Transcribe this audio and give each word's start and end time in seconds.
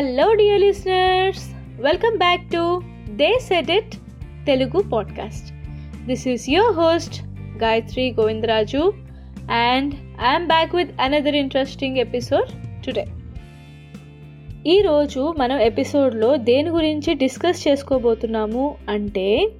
Hello 0.00 0.32
dear 0.32 0.60
listeners 0.60 1.42
welcome 1.80 2.14
back 2.18 2.44
to 2.52 2.82
the 3.10 3.38
set 3.42 3.70
it 3.70 3.94
Telugu 4.46 4.82
podcast 4.82 5.48
this 6.06 6.28
is 6.28 6.50
your 6.50 6.74
host 6.74 7.16
Gayatri 7.62 8.14
Govindaraju 8.20 8.92
and 9.52 9.94
I'm 10.28 10.46
back 10.46 10.74
with 10.74 10.92
another 11.00 11.34
interesting 11.34 11.96
episode 11.96 12.48
today 12.86 13.04
ఈరోజు 14.66 15.34
మనం 15.38 15.60
ఎపిసోడ్లో 15.60 16.36
దేని 16.36 16.68
గురించి 16.68 17.14
discuss 17.14 17.68
చేసుకోబోతున్నాము 17.68 18.76
అంటే 18.88 19.50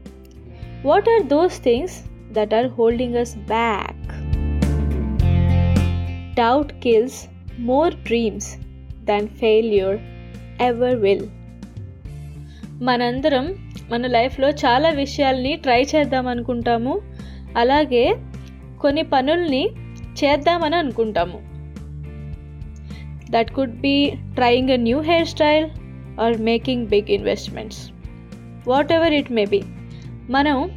what 0.84 1.08
are 1.08 1.27
those 1.27 1.64
things 1.64 2.04
that 2.32 2.54
are 2.54 2.66
holding 2.66 3.16
us 3.16 3.36
back 3.36 4.06
doubt 6.34 6.72
kills 6.82 7.20
more 7.60 7.94
dreams 7.94 8.56
than 9.04 9.28
failure 9.28 10.00
ever 10.61 10.94
will 10.94 11.27
మనందరం 12.83 13.55
మన 13.91 14.06
లైఫ్లో 14.06 14.48
చాలా 14.48 14.89
విషయాల్ని 14.89 15.56
ట్రై 15.56 15.83
చేద్దాం 15.83 16.27
అనుకుంటాము. 16.27 17.00
అలాగే 17.56 18.16
కొన్ని 18.81 19.03
పనుల్ని 19.03 19.69
చేద్దామని 20.25 20.77
అనుకుంటాము. 20.77 21.50
That 23.31 23.50
could 23.50 23.81
be 23.81 24.12
trying 24.34 24.70
a 24.70 24.77
new 24.77 25.00
hairstyle 25.27 25.70
or 26.20 26.38
making 26.38 26.86
big 26.86 27.11
investments 27.11 27.91
whatever 28.92 29.12
it 29.12 29.33
may 29.33 29.44
be 29.44 29.62
మనం 30.31 30.70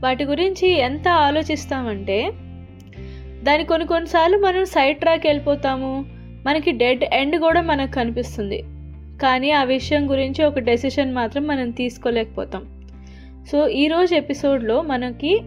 వాటి 0.00 0.24
గురించి 0.24 0.68
ఎంత 0.68 1.08
ఆలోచిస్తామంటే 1.08 2.30
దాని 3.42 3.64
కొన్ని 3.64 3.86
కొన్నిసార్లు 3.86 4.38
మనం 4.38 4.64
సైడ్ 4.64 4.98
ట్రాక్ 4.98 5.26
వెళ్ళిపోతాము. 5.26 6.13
మనకి 6.46 6.72
డెడ్ 6.72 7.04
ఎండ్ 7.04 7.40
కూడా 7.40 7.62
మనకు 7.62 7.90
కనిపిస్తుంది. 7.90 8.62
కానీ 9.22 9.50
ఆ 9.50 9.64
విషయం 9.64 10.10
గురించి 10.10 10.44
ఒక 10.44 10.58
డెసిషన్ 10.58 11.14
మాత్రం 11.14 11.46
మనం 11.46 11.70
తీసుకోలేకపోతాం. 11.70 12.84
సో 13.52 13.68
ఈరోజు 13.68 14.14
ఎపిసోడ్లో 14.14 14.82
మనకి 14.82 15.40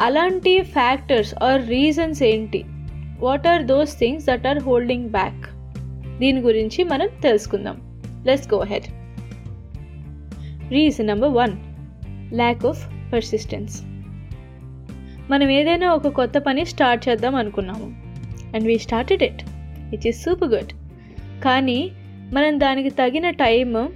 అలాంటి 0.00 0.62
ఫ్యాక్టర్స్ 0.62 1.34
ఆర్ 1.42 1.68
రీజన్స్ 1.68 2.22
ఏంటి? 2.22 2.64
What 3.20 3.46
are 3.46 3.62
those 3.62 3.98
things 3.98 4.26
that 4.26 4.46
are 4.46 4.58
holding 4.58 5.08
back? 5.08 5.46
దీని 6.18 6.40
గురించి 6.40 6.84
మనం 6.84 7.08
తెలుసుకుందాం. 7.22 8.02
Let's 8.26 8.54
go 8.54 8.62
ahead 8.62 8.84
reason 10.70 11.06
number 11.06 11.30
one 11.30 11.52
lack 12.34 12.66
of 12.66 13.12
persistence. 13.12 13.82
మనం 15.30 15.50
ఏదైనా 15.50 15.94
ఒక 15.94 16.08
కొత్త 16.08 16.38
పని 16.38 16.64
స్టార్ట్ 16.64 17.08
చేద్దాం 17.08 17.34
అనుకున్నాము. 17.34 17.86
And 18.54 18.64
we 18.64 18.78
started 18.78 19.22
it. 19.22 19.42
Which 19.90 20.06
is 20.06 20.22
super 20.22 20.48
good 20.48 20.72
కానీ 21.44 21.90
మనం 22.32 22.60
దానికి 22.60 22.90
తగిన 22.90 23.30
టైం 23.30 23.88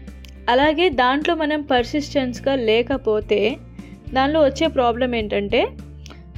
అలాగే 0.49 0.89
దాంట్లో 0.89 1.35
మనం 1.35 1.63
పర్సిస్టెన్స్గా 1.63 2.55
లేకపోతే 2.55 3.57
దానిలో 4.15 4.41
వచ్చే 4.41 4.67
ప్రాబ్లం 4.67 5.15
ఏంటంటే 5.15 5.69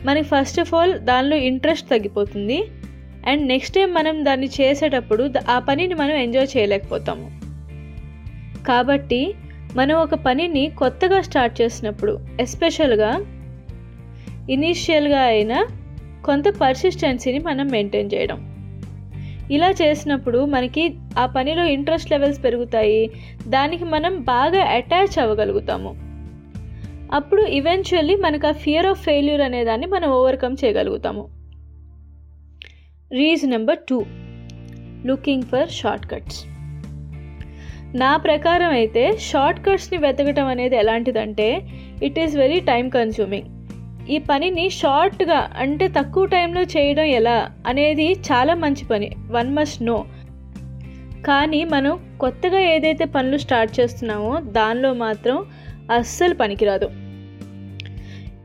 మనకి 0.05 0.25
ఫస్ట్ 0.25 0.61
ఆఫ్ 0.61 0.75
ఆల్ 0.75 0.99
దానిలో 0.99 1.37
ఇంట్రెస్ట్ 1.37 1.91
తగ్గిపోతుంది. 1.91 2.65
అండ్ 3.27 3.47
నెక్స్ట్ 3.47 3.75
టైం 3.75 3.95
మనం 3.95 4.25
దాన్ని 4.25 4.47
చేసేటప్పుడు 4.47 5.31
ఆ 5.49 5.59
పనిని 5.59 5.95
మనం 5.95 6.11
ఎంజాయ్ 6.11 6.57
చేయలేకపోతాము. 6.57 7.41
కాబట్టి 8.67 9.35
మనం 9.77 9.97
ఒక 9.97 10.15
పనిని 10.15 10.73
కొత్తగా 10.79 11.21
స్టార్ట్ 11.21 11.61
చేసినప్పుడు 11.61 12.21
ఎస్పెషల్గా 12.41 13.21
ఇనీషియల్గా 14.51 15.21
అయినా 15.21 15.67
కొంత 16.25 16.45
పర్సిస్టెన్సీని 16.49 17.39
మనం 17.39 17.69
మెయింటైన్ 17.69 18.11
చేయడం. 18.15 18.54
ఇలా 19.51 19.71
చేసినప్పుడు 19.71 20.45
మనకి 20.45 20.95
ఆ 21.19 21.27
పనిలో 21.27 21.65
ఇంట్రెస్ట్ 21.65 22.11
లెవెల్స్ 22.11 22.45
పెరుగుతాయి. 22.45 23.11
దానికి 23.49 23.85
మనం 23.85 24.21
బాగా 24.21 24.63
అటాచ్ 24.65 25.19
అవ్వగలుగుతాము. 25.19 26.05
అప్పుడు 27.13 27.43
ఈవెన్చువల్లీ 27.43 28.17
మనకు 28.17 28.47
ఆ 28.47 28.53
ఫియర్ 28.53 28.87
ఆఫ్ 28.87 29.03
ఫెయిల్యూర్ 29.03 29.41
అనేదాన్ని 29.41 29.87
మనం 29.87 30.11
ఓవర్కమ్ 30.11 30.57
చేయగలుగుతాము. 30.65 31.29
Reason 33.13 33.51
number 33.51 33.79
two 33.89 34.05
looking 35.07 35.43
for 35.43 35.71
shortcuts 36.11 36.45
నా 37.97 38.17
ప్రకారం 38.17 38.71
అయితే 38.71 39.19
షార్ట్ 39.19 39.67
కట్స్ని 39.67 39.99
వెతకటం 39.99 40.47
అనేది 40.47 40.77
ఎలాంటిదంటే 40.77 41.67
it 42.03 42.19
is 42.19 42.37
very 42.37 42.61
time 42.61 42.89
consuming 42.89 43.54
ఈ 44.11 44.19
పనిని 44.19 44.71
షార్ట్గా 44.71 45.51
అంటే 45.59 45.89
తక్కువ 45.89 46.25
టైంలో 46.25 46.63
చేయడం 46.63 47.05
ఎలా 47.05 47.51
అనేది 47.67 48.13
చాలా 48.13 48.55
మంచి 48.55 48.85
పని. 48.85 49.11
One 49.31 49.55
must 49.55 49.83
know. 49.83 50.05
కానీ 51.27 51.65
మనం 51.65 52.17
కొత్తగా 52.21 52.61
ఏదైతే 52.61 53.05
పనులు 53.05 53.39
స్టార్ట్ 53.39 53.81
చేస్తున్నామో 53.81 54.41
దానిలో 54.41 54.95
మాత్రం 54.95 55.47
అస్సలు 55.91 56.35
పనికిరాదు. 56.35 56.91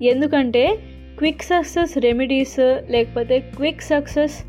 ఎందుకంటే 0.04 0.80
క్విక్ 1.18 1.44
సక్సెస్ 1.44 1.98
రెమెడీస్ 1.98 2.60
లేకపోతే 2.90 3.40
క్విక్ 3.40 3.82
సక్సెస్ 3.82 4.44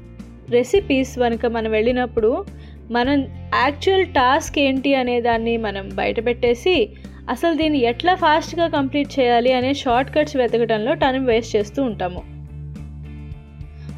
రెసిపీస్ 0.51 1.19
కనుక 1.19 1.47
మనం 1.47 1.71
వెళ్ళినప్పుడు 1.71 2.45
మనం 2.91 3.21
యాక్చువల్ 3.55 4.07
టాస్క్ 4.07 4.59
ఏంటి 4.59 4.95
అనే 4.95 5.21
దాన్ని 5.21 5.57
మనం 5.57 5.89
బయటపెట్టేసి 5.95 6.91
అసలు 7.29 7.55
దీన్ని 7.55 7.81
ఎట్లా 7.81 8.15
ఫాస్ట్గా 8.15 8.69
కంప్లీట్ 8.69 9.21
చేయాలి 9.21 9.53
అనే 9.53 9.75
షార్ట్ 9.75 10.15
కట్స్ 10.15 10.37
వెతకడంలో 10.37 10.95
టైం 10.95 11.27
వేస్ట్ 11.27 11.57
చేస్తూ 11.57 11.83
ఉంటాము. 11.83 12.41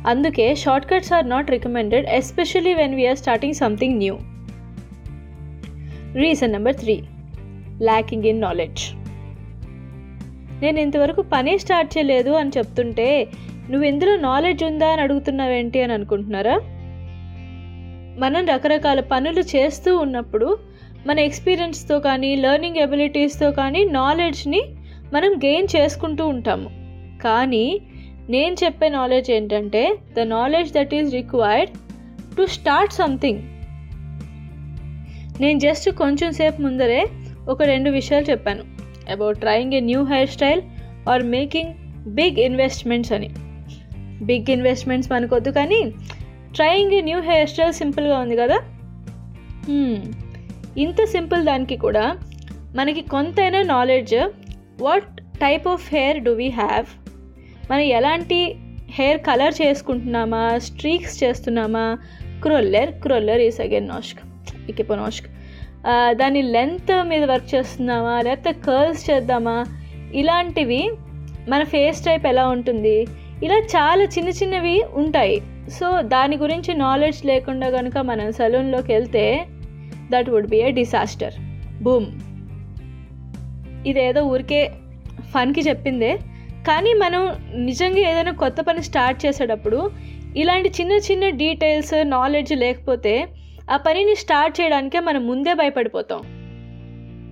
అందుకే 0.06 0.54
shortcuts 0.90 1.12
are 1.12 1.28
not 1.28 1.50
recommended 1.50 2.06
especially 2.06 2.74
when 2.74 2.94
we're 2.94 3.16
starting 3.16 3.54
something 3.54 3.98
new. 3.98 4.18
Reason 6.14 6.52
number 6.52 6.76
three 6.76 7.02
lacking 7.82 8.24
in 8.24 8.40
knowledge. 8.40 8.82
నేను 10.62 10.80
ఇంతవరకు 10.80 11.22
పనే 11.22 11.58
స్టార్ట్ 11.58 11.98
చేయలేదు 11.98 12.30
అని 12.30 12.50
చెప్తుంటే 12.58 13.28
నువ్వు 13.70 13.88
ఇందులో 13.88 14.16
నాలెడ్జ్ 14.16 14.64
ఉందా 14.64 14.88
అని 14.88 15.02
అడుగుతున్నావేంటి 15.02 15.82
అని 15.82 15.92
అనుకుంటున్నారా? 15.92 16.56
మనం 18.18 18.46
రకరకాల 18.46 19.00
పనులు 19.00 19.40
చేస్తూ 19.40 19.96
ఉన్నప్పుడు 19.96 20.58
మన 21.06 21.18
ఎక్స్పీరియన్స్తో 21.18 21.98
కానీ 21.98 22.36
లెర్నింగ్ 22.36 22.76
ఎబిలిటీస్తో 22.76 23.50
కానీ 23.50 23.84
నాలెడ్జ్ని 23.84 24.62
మనం 25.12 25.32
గెయిన్ 25.32 25.68
చేసుకుంటూ 25.76 26.26
ఉంటాము. 26.26 26.68
కానీ 27.22 27.80
నేను 28.30 28.56
చెప్పే 28.64 28.88
నాలెడ్జ్ 28.88 29.30
ఏంటంటే 29.30 29.96
the 30.16 30.20
knowledge 30.20 30.72
that 30.72 30.94
is 30.94 31.14
required 31.14 31.72
to 32.36 32.46
start 32.46 32.92
something 32.92 33.42
నేను 35.40 35.58
జస్ట్ 35.58 35.90
కొంచెం 35.90 36.32
సేపు 36.32 36.62
ముందరే 36.62 37.06
ఒక 37.48 37.62
రెండు 37.62 37.90
విషయాలు 37.90 38.30
చెప్పాను. 38.30 38.64
About 39.10 39.38
trying 39.38 39.74
a 39.74 39.80
new 39.80 40.04
hairstyle 40.30 40.62
or 41.08 41.22
making 41.22 41.74
big 42.06 42.38
investments 42.38 43.12
అని. 43.12 43.30
బిగ్ 44.22 44.50
ఇన్వెస్ట్మెంట్స్ 44.50 45.12
మనకొద్దు 45.12 45.50
కానీ 45.50 45.92
trying 46.54 46.92
a 46.92 47.00
new 47.00 47.20
hair 47.20 47.48
style 47.48 47.72
సింపుల్గా 47.72 48.18
ఉంది 48.18 48.36
కదా? 48.36 48.58
Hmm. 49.62 50.21
ఇంత 50.78 51.04
సింపుల్ 51.04 51.44
దానికి 51.44 51.76
కూడా 51.76 52.18
మనకి 52.76 53.00
కొంతైనా 53.00 53.62
knowledge 53.62 54.14
what 54.82 55.20
type 55.38 55.68
of 55.68 55.94
hair 55.94 56.18
do 56.18 56.30
we 56.30 56.48
have 56.48 56.86
మనం 57.70 57.80
ఎలాంటి 57.80 58.56
హెయిర్ 58.90 59.20
కలర్ 59.20 59.54
చేసుకుంటున్నామా? 59.62 60.58
స్ట్రీక్స్ 60.58 61.24
చేస్తున్నామా? 61.24 61.98
క్రొల్లర్ 62.42 62.90
క్రొల్లర్ 62.90 63.40
ఈస్ 63.40 63.60
అగైన్ 63.60 63.88
నాష్క్ 63.88 64.18
ఇకిపో 64.68 64.94
నాష్క్ 64.94 65.26
దాని 66.10 66.42
లెంత్ 66.42 67.08
మీద 67.08 67.24
వర్క్ 67.24 67.54
చేస్తున్నామా? 67.54 68.20
లేకపోతే 68.22 68.52
కర్ల్స్ 68.52 69.10
చేద్దామా? 69.10 69.64
ఇలాంటివి 70.14 70.90
మన 71.48 71.64
ఫేస్ 71.64 72.04
టైప్ 72.04 72.26
ఎలా 72.26 72.48
ఉంటుంది? 72.48 73.06
ఇలా 73.42 73.54
చాలా 73.54 74.04
చిన్న 74.04 74.28
చిన్నవి 74.28 74.84
ఉంటాయి. 74.94 75.42
సో 75.70 76.02
దాని 76.02 76.36
గురించి 76.36 76.74
నాలెడ్జ్ 76.74 77.26
లేకుండా 77.26 77.70
కనుక 77.70 77.98
మనం 77.98 78.32
సలూన్లోకి 78.32 78.92
వెళ్తే 78.92 79.44
that 80.14 80.30
would 80.30 80.50
be 80.50 80.58
a 80.58 80.70
disaster 80.70 81.34
boom 81.82 82.08
ఇదేదో 83.86 84.22
ఊరికే 84.32 84.60
ఫన్కి 85.34 85.60
చెప్పిందే. 85.60 86.12
కానీ 86.68 86.90
మనం 86.94 87.22
నిజంగా 87.64 88.02
ఏదైనా 88.10 88.32
కొత్త 88.32 88.60
పని 88.60 88.82
స్టార్ట్ 88.82 89.26
చేసేటప్పుడు 89.26 89.78
ఇలాంటి 90.36 90.68
చిన్న 90.80 90.92
చిన్న 90.92 91.24
డీటెయిల్స్ 91.40 91.94
నాలెడ్జ్ 92.08 92.52
లేకపోతే 92.52 93.14
ఆ 93.70 93.76
పనిని 93.76 94.14
స్టార్ట్ 94.14 94.54
చేయడానికే 94.60 95.00
మనం 95.00 95.22
ముందే 95.26 95.54
భయపడిపోతాం. 95.54 96.20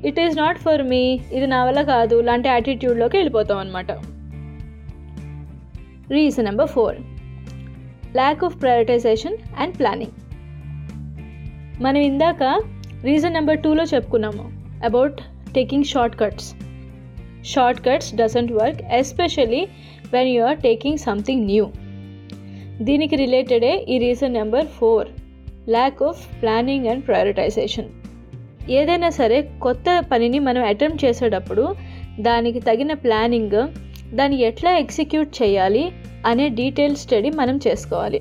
It 0.07 0.21
is 0.21 0.37
not 0.37 0.59
for 0.59 0.83
me 0.83 1.03
ఇది 1.33 1.47
నా 1.47 1.61
వల్ల 1.65 1.83
కాదు. 1.93 2.17
లాంటి 2.29 2.49
యాటిట్యూడ్లోకి 2.49 3.17
వెళ్ళిపోతాం 3.17 3.59
అనమాట 3.59 3.91
reason 6.13 6.45
number 6.45 6.69
four 6.69 6.99
lack 8.17 8.45
of 8.45 8.57
prioritization 8.63 9.37
and 9.59 9.75
planning 9.79 10.17
మనం 11.81 11.97
ఇందాక 11.97 12.43
రీజన్ 13.05 13.33
నెంబర్ 13.33 13.61
టూలో 13.61 13.83
చెప్పుకున్నాము 13.83 14.45
about 14.85 15.21
taking 15.55 15.85
shortcuts 16.21 16.55
shortcuts 17.89 18.15
doesn't 18.15 18.53
work 18.53 18.83
especially 18.93 19.67
when 20.13 20.29
you 20.29 20.43
are 20.43 20.59
taking 20.59 20.99
something 20.99 21.47
new 21.47 21.67
దీనికి 22.83 23.17
రిలేటెడే 23.17 23.85
ఈ 23.89 23.99
reason 23.99 24.33
number 24.33 24.67
four 24.67 25.09
lack 25.69 26.03
of 26.03 26.43
planning 26.43 26.87
and 26.87 27.07
prioritization 27.07 27.89
ఏదైనా 28.71 29.09
సరే 29.11 29.51
కొత్త 29.63 30.05
పనిని 30.13 30.39
మనం 30.39 30.63
అటెంప్ట్ 30.65 31.05
చేసేటప్పుడు 31.05 31.65
దానికి 32.21 32.61
తగిన 32.61 32.93
ప్లానింగ్ 32.93 33.59
దాన్ని 34.15 34.41
ఎట్లా 34.41 34.79
ఎగ్జిక్యూట్ 34.79 35.43
చేయాలి 35.43 35.85
అనే 36.27 36.49
డీటెయిల్ 36.49 36.97
స్టడీ 36.97 37.31
మనం 37.31 37.61
చేసుకోవాలి. 37.67 38.21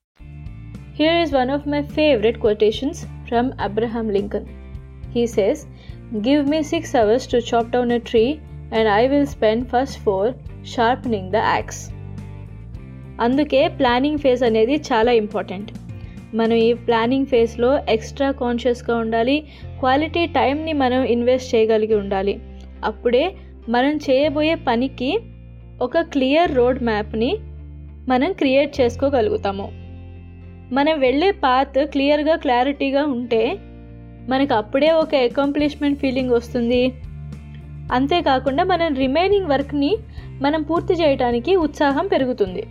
Here 0.93 1.17
is 1.17 1.31
one 1.31 1.49
of 1.49 1.65
my 1.65 1.81
favorite 1.81 2.39
quotations 2.39 3.05
from 3.27 3.53
Abraham 3.59 4.09
Lincoln. 4.09 4.45
He 5.11 5.25
says, 5.25 5.65
Give 6.21 6.47
me 6.47 6.63
six 6.63 6.93
hours 6.93 7.25
to 7.27 7.41
chop 7.41 7.71
down 7.71 7.91
a 7.91 7.99
tree, 7.99 8.41
and 8.71 8.87
I 8.89 9.07
will 9.07 9.25
spend 9.25 9.69
first 9.69 9.99
four 9.99 10.23
sharpening 10.65 11.27
the 11.31 11.43
axe. 11.57 11.79
అందుకే 13.19 13.61
planning 13.79 14.19
phase 14.19 14.43
అనేది 14.43 14.75
చాలా 14.77 15.11
important 15.13 15.71
మనం 16.33 16.55
ఈ 16.57 16.71
planning 16.87 17.27
ఫేజ్లో 17.27 17.71
extra 17.87 18.29
కాన్షియస్గా 18.31 18.95
ఉండాలి 18.97 19.35
quality 19.79 20.25
టైంని 20.27 20.73
మనం 20.73 21.03
ఇన్వెస్ట్ 21.15 21.51
చేయగలిగి 21.55 21.95
ఉండాలి 22.03 22.35
అప్పుడే 22.89 23.23
మనం 23.69 23.95
చేయబోయే 24.07 24.55
పనికి 24.69 25.11
ఒక 25.81 26.01
క్లియర్ 26.15 26.55
రోడ్ 26.55 26.81
మ్యాప్ని 26.89 27.31
మనం 28.07 28.31
క్రియేట్ 28.33 28.73
చేసుకోగలుగుతాము 28.81 29.67
మనం 30.71 30.99
వెళ్ళే 30.99 31.31
పాత్ 31.31 31.85
క్లియర్గా 31.85 32.35
క్లారిటీగా 32.35 33.05
ఉంటే 33.05 33.57
మనకు 34.29 34.53
అప్పుడే 34.53 34.91
ఒక 34.91 35.15
అకాంప్లిష్మెంట్ 35.15 35.99
ఫీలింగ్ 35.99 36.29
వస్తుంది. 36.29 36.93
అంతేకాకుండా 37.93 38.63
మనం 38.63 38.95
రిమైనింగ్ 38.95 39.45
వర్క్ని 39.45 39.97
మనం 40.41 40.61
పూర్తి 40.61 40.93
చేయడానికి 40.93 41.55
ఉత్సాహం 41.55 42.07
పెరుగుతుంది. 42.07 42.63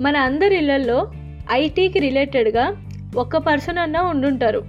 మన 0.00 0.16
అందరి 0.16 0.56
ఇళ్ళలో 0.56 1.12
ఐటీకి 1.50 1.98
రిలేటెడ్గా 1.98 2.76
ఒక్క 3.16 3.36
పర్సన్ 3.36 3.78
అన్నా 3.78 4.02
ఉండుంటారు. 4.02 4.62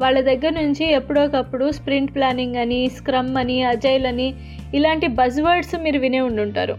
వాళ్ళ 0.00 0.20
దగ్గర 0.20 0.50
నుంచి 0.50 0.92
ఎప్పుడోకప్పుడు 0.92 1.70
స్ప్రింట్ 1.70 2.14
ప్లానింగ్ 2.14 2.56
అని 2.56 2.88
స్క్రమ్ 2.88 3.36
అని 3.36 3.62
అజైల్ 3.62 4.06
అని 4.06 4.34
ఇలాంటి 4.74 5.06
బజ్ 5.06 5.40
వర్డ్స్ 5.42 5.82
మీరు 5.82 5.98
వినే 5.98 6.20
ఉండుంటారు. 6.20 6.76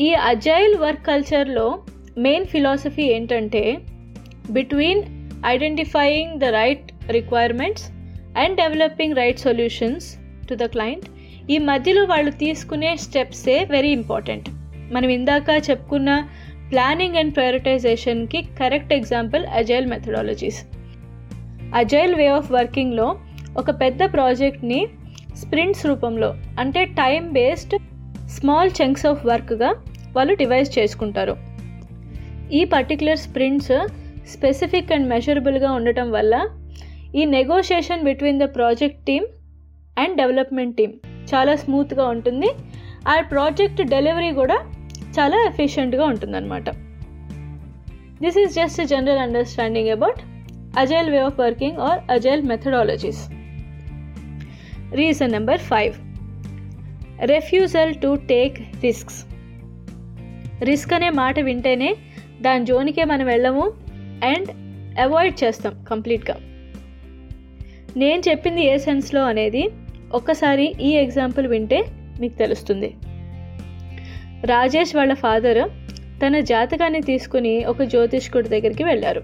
ఈ 0.00 0.14
అజైల్ 0.14 0.76
వర్క్ 0.78 1.06
కల్చర్లో 1.06 1.78
మెయిన్ 2.20 2.46
ఫిలాసఫీ 2.46 3.02
ఏంటంటే 3.02 3.62
between 4.50 5.02
identifying 5.46 6.40
the 6.40 6.44
right 6.44 6.88
requirements 7.10 7.84
and 8.38 8.56
developing 8.56 9.16
right 9.16 9.40
solutions 9.40 10.06
to 10.48 10.54
the 10.54 10.66
client 10.66 11.06
ఈ 11.50 11.58
మధ్యలో 11.58 12.04
వాళ్ళు 12.04 12.30
తీసుకునే 12.30 12.96
స్టెప్సే 12.96 13.66
వెరీ 13.70 13.90
ఇంపార్టెంట్ 13.90 14.48
మనం 14.92 15.08
ఇందాక 15.08 15.48
చెప్పుకున్న 15.70 16.10
planning 16.70 17.16
and 17.16 17.34
ప్రయారిటైజేషన్కి 17.36 18.42
correct 18.58 18.92
example 18.92 19.46
agile 19.46 19.86
methodologies 19.86 20.60
agile 21.74 22.14
way 22.14 22.26
of 22.28 22.52
వర్కింగ్లో 22.52 23.08
ఒక 23.56 23.70
పెద్ద 23.80 24.02
ప్రాజెక్ట్ని 24.12 24.80
స్ప్రింట్స్ 25.36 25.86
రూపంలో 25.86 26.30
అంటే 26.60 26.84
time 26.84 27.22
based 27.32 27.76
small 28.28 28.70
chunks 28.82 29.06
of 29.06 29.26
వర్క్గా 29.26 29.70
వాళ్ళు 30.16 30.34
డివైజ్ 30.34 30.70
చేసుకుంటారు. 30.78 31.34
ఈ 32.52 32.64
పర్టికులర్ 32.64 33.18
స్ప్రింట్స్ 33.18 33.86
స్పెసిఫిక్ 34.28 34.92
అండ్ 34.92 35.08
మెజరబుల్గా 35.08 35.72
ఉండటం 35.72 36.10
వల్ల 36.10 36.48
ఈ 37.14 37.24
negotiation 37.24 38.04
between 38.04 38.40
the 38.40 38.42
project 38.42 39.04
team 39.04 39.24
and 39.98 40.16
development 40.16 40.76
team 40.76 40.92
చాలా 41.34 41.56
స్మూత్గా 41.56 42.08
ఉంటుంది. 42.08 42.50
ఆ 43.08 43.20
ప్రాజెక్ట్ 43.20 43.82
డెలివరీ 43.82 44.32
కూడా 44.32 44.54
చాలా 45.20 45.46
ఎఫిషియెంట్గా 45.46 46.04
ఉంటుందన్నమాట. 46.04 46.70
This 48.22 48.38
is 48.38 48.54
just 48.54 48.86
general 48.86 49.18
understanding 49.18 49.88
about 49.88 50.20
agile 50.78 51.10
way 51.10 51.18
of 51.18 51.40
working 51.40 51.76
or 51.76 52.00
agile 52.10 52.42
methodologies 52.42 53.30
reason 54.94 55.32
number 55.32 55.58
five 55.58 55.94
refusal 57.24 57.94
to 57.94 58.18
take 58.28 58.60
risks 58.60 59.24
risk 60.64 60.92
అనే 60.92 61.10
మాట 61.10 61.40
వింటేనే 61.40 61.96
దాని 62.42 62.66
జోనికే 62.66 63.04
మనం 63.04 63.26
వెళ్ళము 63.26 63.72
అండ్ 64.24 64.48
అవాయిడ్ 65.00 65.44
చేస్తాం 65.44 65.84
కంప్లీట్గా. 65.90 66.36
నేను 67.96 68.22
చెప్పింది 68.28 68.64
ఏ 68.64 68.76
సెన్స్లో 68.76 69.24
అనేది 69.24 69.68
ఒక్కసారి 70.12 70.74
ఈ 70.80 70.90
ఎగ్జాంపుల్ 70.90 71.46
వింటే 71.46 71.84
మీకు 72.20 72.34
తెలుస్తుంది. 72.34 72.94
రాజేష్ 74.44 74.96
వాళ్ళ 74.96 75.14
ఫాదర్ 75.14 75.68
తన 76.26 76.40
జాతకాన్ని 76.40 77.02
తీసుకుని 77.02 77.64
ఒక 77.64 77.82
జ్యోతిష్కుడి 77.82 78.48
దగ్గరికి 78.48 78.84
వెళ్ళారు. 78.84 79.22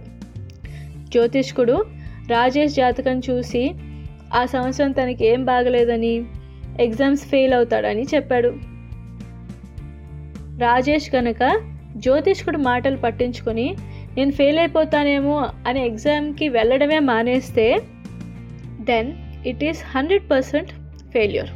జ్యోతిష్కుడు 1.09 1.85
రాజేష్ 2.29 2.75
జాతకం 2.75 3.21
చూసి 3.31 3.73
ఆ 4.35 4.45
సంవత్సరం 4.45 4.93
తనకి 4.93 5.27
ఏం 5.27 5.45
బాగలేదని 5.45 6.25
ఎగ్జామ్స్ 6.81 7.27
ఫెయిల్ 7.27 7.55
అవుతాడని 7.55 8.03
చెప్పాడు. 8.15 8.49
రాజేష్ 10.59 11.11
కనుక 11.11 11.73
జ్యోతిష్కుడు 11.97 12.59
మాటలు 12.59 12.97
పట్టించుకొని 12.97 13.77
నేను 14.17 14.33
ఫెయిల్ 14.33 14.59
అయిపోతానేమో 14.59 15.49
అనే 15.67 15.87
ఎగ్జామ్కి 15.87 16.49
వెళ్ళడమే 16.49 16.99
మానేస్తే 16.99 17.81
then 18.81 19.13
it 19.47 19.65
is 19.65 19.97
hundred 19.97 20.31
percent 20.31 20.71
failure 21.13 21.51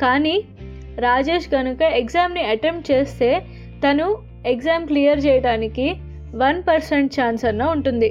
కానీ 0.00 0.44
రాజేష్ 0.98 1.48
కనుక 1.48 1.82
ఎగ్జామ్ని 1.82 2.42
అటెంప్ట్ 2.42 2.90
చేస్తే 2.90 3.46
తను 3.88 4.18
ఎగ్జామ్ 4.46 4.86
క్లియర్ 4.86 5.26
చేయడానికి 5.26 5.94
వన్ 6.34 6.62
పర్సెంట్ 6.62 7.20
ఛాన్స్ 7.20 7.44
అన్న 7.44 7.62
ఉంటుంది. 7.62 8.10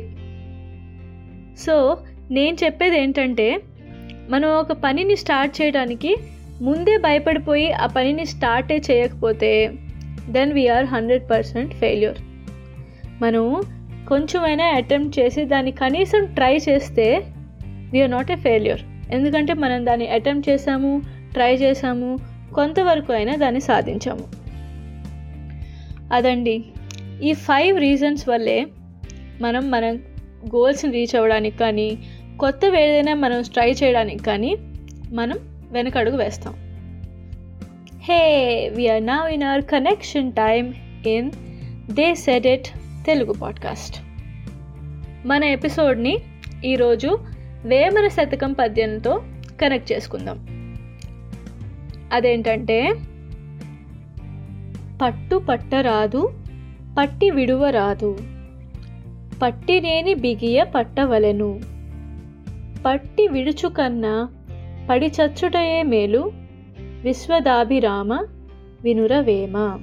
సో 1.57 1.97
నేను 2.31 2.57
చెప్పేది 2.63 2.97
ఏంటంటే 2.97 3.62
మనం 4.29 4.50
ఒక 4.50 4.71
పనిని 4.71 5.15
స్టార్ట్ 5.15 5.62
చేయడానికి 5.62 6.15
ముందే 6.62 6.97
భయపడిపోయి 6.97 7.71
ఆ 7.71 7.85
పనిని 7.85 8.25
స్టార్టే 8.25 8.81
చేయకపోతే 8.91 9.71
then 10.29 10.53
we're 10.53 10.85
hundred 10.85 11.29
percent 11.29 11.73
failure 11.73 12.17
మనం 13.21 13.61
కొంచెమైనా 14.07 14.65
అటెంప్ట్ 14.65 15.19
చేసి 15.19 15.45
దాన్ని 15.45 15.71
కనీసం 15.71 16.25
ట్రై 16.25 16.57
చేస్తే 16.69 17.23
వీఆర్ 17.91 18.11
నాట్ 18.11 18.31
ఏ 18.31 18.35
ఫెయిల్యూర్ 18.35 18.81
ఎందుకంటే 19.11 19.53
మనం 19.53 19.85
దాన్ని 19.85 20.07
అటెంప్ట్ 20.07 20.49
చేసాము 20.49 21.01
ట్రై 21.33 21.55
చేసాము 21.55 22.17
కొంతవరకు 22.55 23.13
అయినా 23.13 23.35
దాన్ని 23.35 23.61
సాధించాము. 23.61 24.23
అదండి. 26.13 26.65
ఈ 27.23 27.33
ఫైవ్ 27.33 27.79
రీజన్స్ 27.79 28.29
వల్లే 28.29 28.67
మనం 29.41 29.71
మన 29.71 29.93
గోల్స్ని 30.55 30.91
రీచ్ 30.91 31.15
అవ్వడానికి 31.15 31.57
కానీ 31.57 31.97
కొత్తవి 32.39 32.83
ఏదైనా 32.83 33.13
మనం 33.13 33.41
ట్రై 33.41 33.71
చేయడానికి 33.71 34.23
కానీ 34.23 34.57
మనం 35.13 35.37
వెనకడుగు 35.71 36.17
వేస్తాం. 36.17 36.62
Hey 38.03 38.69
we're 38.75 39.05
now 39.05 39.31
in 39.31 39.43
our 39.43 39.62
connection 39.62 40.31
time 40.31 40.74
in 41.07 41.31
they 41.91 42.15
said 42.15 42.45
it 42.45 42.67
Telugu 43.05 43.33
podcast 43.33 44.01
మన 45.27 45.43
ఎపిసోడ్ని 45.43 46.17
ఈరోజు 46.65 47.19
వేమన 47.65 48.07
శతకం 48.07 48.53
పద్యంతో 48.53 49.24
కనెక్ట్ 49.62 49.91
చేసుకుందాం. 49.91 50.48
అదేంటంటే 52.13 52.93
పట్టు 55.01 55.36
పట్టరాదు 55.50 56.33
పట్టి 56.98 57.29
విడువరాదు 57.29 58.17
పట్టినేని 59.41 60.13
బిగియ 60.13 60.63
పట్టవలెను 60.63 61.60
పట్టి 62.86 63.27
విడుచు 63.27 63.67
కన్నా 63.67 64.29
పడి 64.89 65.07
చచ్చుటయే 65.07 65.83
మేలు 65.83 66.31
విశ్వదాభిరామ 67.03 68.13
వినురవేమ. 68.83 69.79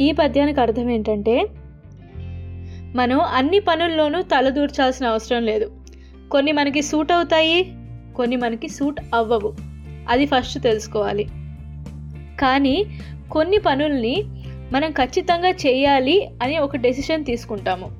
ఈ 0.00 0.12
పద్యానికి 0.12 0.60
అర్థం 0.60 0.90
ఏంటంటే 0.90 1.46
మనం 2.96 3.20
అన్ని 3.20 3.60
పనుల్లోనూ 3.60 4.22
తలదూర్చాల్సిన 4.22 5.06
అవసరం 5.06 5.42
లేదు. 5.42 5.72
కొన్ని 6.30 6.52
మనకి 6.52 6.82
సూట్ 6.82 7.12
అవుతాయి 7.12 7.72
కొన్ని 8.16 8.36
మనకి 8.36 8.68
సూట్ 8.68 9.00
అవ్వవు. 9.14 9.54
అది 10.08 10.26
ఫస్ట్ 10.26 10.62
తెలుసుకోవాలి. 10.62 11.24
కానీ 12.40 12.84
కొన్ని 13.30 13.58
పనుల్ని 13.58 14.24
మనం 14.72 14.90
ఖచ్చితంగా 14.90 15.48
చేయాలి 15.48 16.30
అని 16.42 16.58
ఒక 16.58 16.76
డెసిషన్ 16.76 17.24
తీసుకుంటాము. 17.24 17.90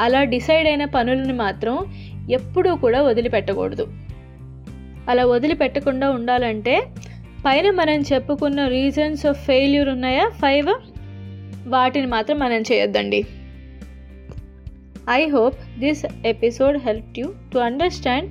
అలా 0.00 0.24
డిసైడ్ 0.24 0.68
అయిన 0.68 0.84
పనులను 0.84 1.34
మాత్రం 1.34 1.78
ఎప్పుడూ 2.30 2.76
కూడా 2.76 3.02
వదిలిపెట్టకూడదు. 3.02 3.86
అలా 5.08 5.24
వదిలిపెట్టకుండా 5.26 6.06
ఉండాలంటే 6.10 6.74
పైన 7.44 7.70
మనం 7.70 8.00
చెప్పుకున్న 8.00 8.60
రీజన్స్ 8.68 9.26
ఆఫ్ 9.26 9.40
ఫెయిల్యూర్ 9.44 9.88
ఉన్నాయా 9.88 10.26
ఫైవ్ 10.42 10.70
వాటిని 11.68 12.06
మాత్రం 12.06 12.38
మనం 12.38 12.62
చేయొద్దండి 12.70 13.20
I 15.18 15.22
hope 15.28 15.58
this 15.78 16.04
episode 16.24 16.78
help 16.78 17.18
you 17.18 17.26
to 17.52 17.58
understand 17.58 18.28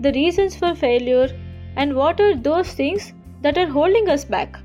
the 0.00 0.14
reasons 0.20 0.58
for 0.58 0.74
failure 0.76 1.32
and 1.78 1.94
what 1.94 2.22
are 2.22 2.36
those 2.48 2.72
things 2.76 3.08
that 3.42 3.58
are 3.58 3.70
holding 3.70 4.08
us 4.08 4.26
back 4.30 4.56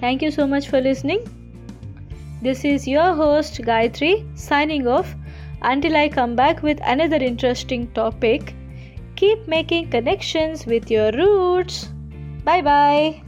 Thank 0.00 0.22
you 0.22 0.30
so 0.30 0.46
much 0.46 0.66
for 0.68 0.80
listening. 0.80 1.20
This 2.42 2.64
is 2.64 2.88
your 2.88 3.14
host 3.14 3.60
Gayatri 3.60 4.12
signing 4.34 4.86
off 4.88 5.14
until 5.62 5.94
I 5.94 6.08
come 6.08 6.34
back 6.34 6.62
with 6.62 6.80
another 6.84 7.18
interesting 7.22 7.82
topic. 7.92 8.54
Keep 9.20 9.46
making 9.46 9.90
connections 9.90 10.64
with 10.64 10.90
your 10.90 11.12
roots. 11.12 11.90
Bye 12.42 12.62
bye. 12.62 13.20